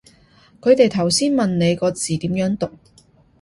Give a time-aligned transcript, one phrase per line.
[0.61, 2.71] 佢哋頭先問你個字點樣讀